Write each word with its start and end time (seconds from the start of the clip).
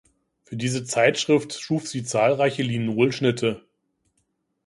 Für 0.45 0.55
diese 0.55 0.83
Zeitschrift 0.83 1.53
schuf 1.53 1.87
sie 1.87 2.03
zahlreiche 2.03 2.63
Linolschnitte. 2.63 3.63